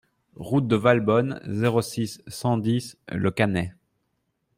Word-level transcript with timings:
Route 0.37 0.67
de 0.67 0.75
Valbonne, 0.75 1.39
zéro 1.45 1.83
six, 1.83 2.23
cent 2.25 2.57
dix 2.57 2.97
Le 3.07 3.29
Cannet 3.29 3.75